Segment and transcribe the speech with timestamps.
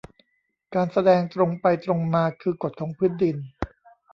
[0.75, 3.37] การแสดงตรงไปตรงมาคือกฎของพื้นดิน